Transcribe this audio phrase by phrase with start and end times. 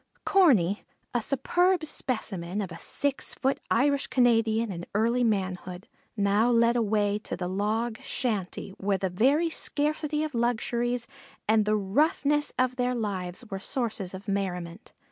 [0.25, 6.75] Corney, a superb specimen of a six foot Irish Canadian in early manhood, now led
[6.75, 11.05] away to the log shanty where the very scarcity of luxuries
[11.47, 14.91] and the roughness of their lives were sources of merriment.